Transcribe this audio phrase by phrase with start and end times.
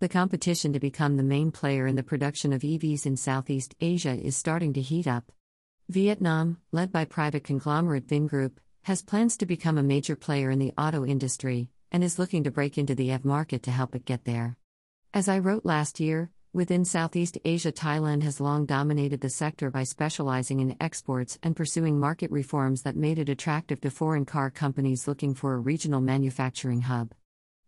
[0.00, 4.14] The competition to become the main player in the production of EVs in Southeast Asia
[4.14, 5.30] is starting to heat up.
[5.90, 8.52] Vietnam, led by private conglomerate Vingroup,
[8.84, 12.50] has plans to become a major player in the auto industry and is looking to
[12.50, 14.56] break into the EV market to help it get there.
[15.12, 19.82] As I wrote last year, within Southeast Asia, Thailand has long dominated the sector by
[19.82, 25.06] specializing in exports and pursuing market reforms that made it attractive to foreign car companies
[25.06, 27.12] looking for a regional manufacturing hub.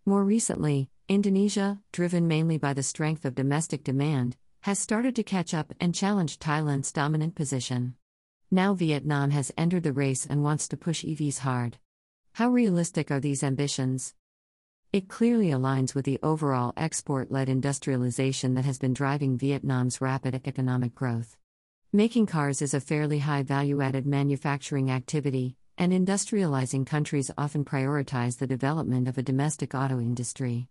[0.07, 5.53] More recently, Indonesia, driven mainly by the strength of domestic demand, has started to catch
[5.53, 7.97] up and challenge Thailand's dominant position.
[8.51, 11.77] Now Vietnam has entered the race and wants to push EVs hard.
[12.33, 14.15] How realistic are these ambitions?
[14.91, 20.41] It clearly aligns with the overall export led industrialization that has been driving Vietnam's rapid
[20.47, 21.37] economic growth.
[21.93, 28.39] Making cars is a fairly high value added manufacturing activity, and industrializing countries often prioritize
[28.39, 30.69] the development of a domestic auto industry.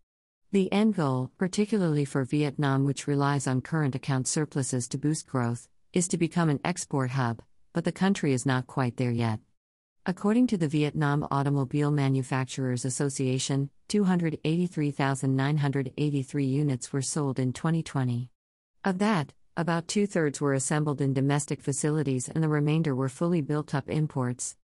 [0.53, 5.69] The end goal, particularly for Vietnam, which relies on current account surpluses to boost growth,
[5.93, 9.39] is to become an export hub, but the country is not quite there yet.
[10.05, 18.29] According to the Vietnam Automobile Manufacturers Association, 283,983 units were sold in 2020.
[18.83, 23.39] Of that, about two thirds were assembled in domestic facilities and the remainder were fully
[23.39, 24.57] built up imports.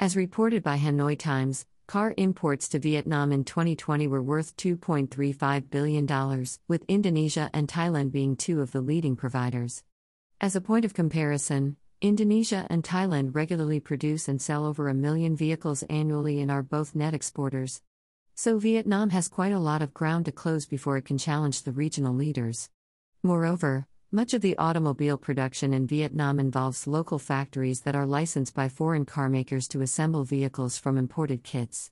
[0.00, 6.46] As reported by Hanoi Times, Car imports to Vietnam in 2020 were worth $2.35 billion,
[6.66, 9.84] with Indonesia and Thailand being two of the leading providers.
[10.40, 15.36] As a point of comparison, Indonesia and Thailand regularly produce and sell over a million
[15.36, 17.82] vehicles annually and are both net exporters.
[18.34, 21.72] So Vietnam has quite a lot of ground to close before it can challenge the
[21.72, 22.70] regional leaders.
[23.22, 28.68] Moreover, much of the automobile production in Vietnam involves local factories that are licensed by
[28.68, 31.90] foreign carmakers to assemble vehicles from imported kits.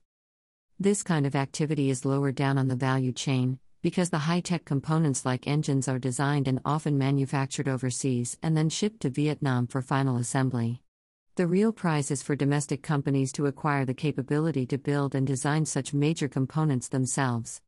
[0.78, 4.64] This kind of activity is lower down on the value chain, because the high tech
[4.64, 9.82] components like engines are designed and often manufactured overseas and then shipped to Vietnam for
[9.82, 10.80] final assembly.
[11.34, 15.66] The real prize is for domestic companies to acquire the capability to build and design
[15.66, 17.60] such major components themselves.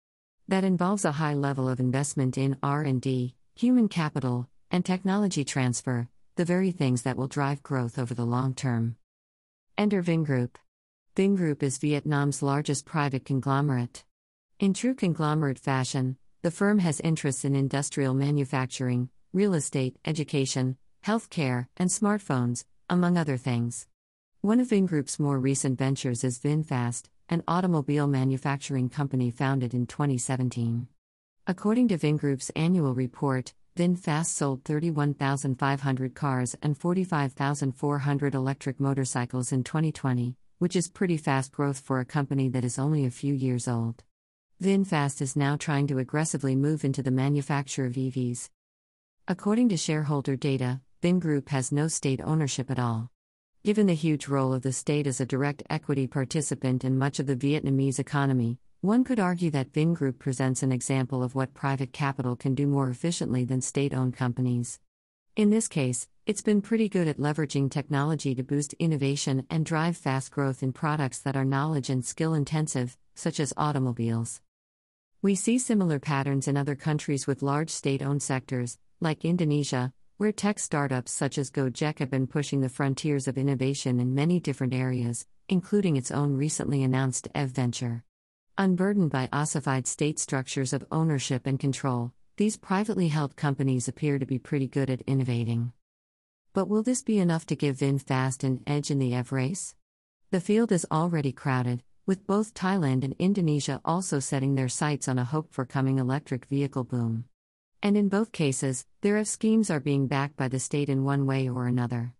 [0.47, 6.45] That involves a high level of investment in R&D, human capital, and technology transfer, the
[6.45, 8.97] very things that will drive growth over the long term.
[9.79, 10.57] Enter Vingroup.
[11.15, 14.03] Vingroup is Vietnam's largest private conglomerate.
[14.59, 20.77] In true conglomerate fashion, the firm has interests in industrial manufacturing, real estate, education,
[21.07, 23.87] healthcare, and smartphones, among other things.
[24.41, 30.89] One of Vingroup's more recent ventures is VinFast, an automobile manufacturing company founded in 2017.
[31.47, 40.37] According to Vingroup's annual report, VinFast sold 31,500 cars and 45,400 electric motorcycles in 2020,
[40.59, 44.05] which is pretty fast growth for a company that is only a few years old.
[44.63, 48.49] VinFast is now trying to aggressively move into the manufacture of EVs.
[49.29, 53.11] According to shareholder data, Vingroup has no state ownership at all.
[53.65, 57.27] Given the huge role of the state as a direct equity participant in much of
[57.27, 62.37] the Vietnamese economy, one could argue that Vingroup presents an example of what private capital
[62.37, 64.79] can do more efficiently than state owned companies.
[65.37, 69.97] In this case, it's been pretty good at leveraging technology to boost innovation and drive
[69.97, 74.43] fast growth in products that are knowledge and skill intensive, such as automobiles.
[75.23, 80.31] We see similar patterns in other countries with large state owned sectors, like Indonesia, where
[80.31, 84.75] tech startups such as Gojek have been pushing the frontiers of innovation in many different
[84.75, 88.05] areas, including its own recently announced EV venture.
[88.57, 94.27] Unburdened by ossified state structures of ownership and control, these privately held companies appear to
[94.27, 95.73] be pretty good at innovating.
[96.53, 99.75] But will this be enough to give VinFast an edge in the EV race?
[100.31, 105.19] The field is already crowded, with both Thailand and Indonesia also setting their sights on
[105.19, 107.25] a hope for coming electric vehicle boom.
[107.83, 111.27] And in both cases, their EV schemes are being backed by the state in one
[111.27, 112.15] way or another.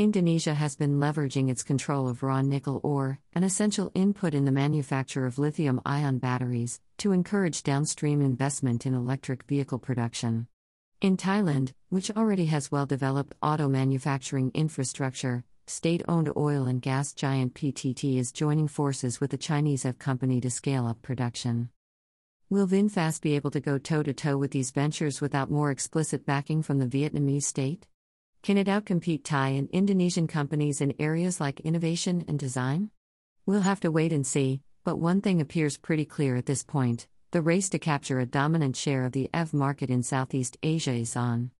[0.00, 4.50] Indonesia has been leveraging its control of raw nickel ore, an essential input in the
[4.50, 10.46] manufacture of lithium ion batteries, to encourage downstream investment in electric vehicle production.
[11.02, 17.12] In Thailand, which already has well developed auto manufacturing infrastructure, state owned oil and gas
[17.12, 21.68] giant PTT is joining forces with the Chinese EV company to scale up production.
[22.48, 26.24] Will VinFast be able to go toe to toe with these ventures without more explicit
[26.24, 27.86] backing from the Vietnamese state?
[28.42, 32.90] Can it outcompete Thai and Indonesian companies in areas like innovation and design?
[33.44, 37.06] We'll have to wait and see, but one thing appears pretty clear at this point
[37.32, 41.14] the race to capture a dominant share of the EV market in Southeast Asia is
[41.14, 41.52] on.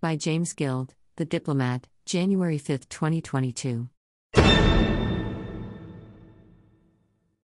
[0.00, 3.88] By James Guild, The Diplomat, January 5, 2022.